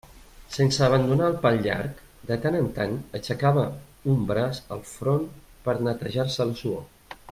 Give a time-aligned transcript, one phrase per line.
[0.53, 1.99] Sense abandonar el pal llarg,
[2.31, 3.69] de tant en tant aixecava
[4.15, 5.33] un braç al front
[5.69, 6.87] per a netejar-se la suor.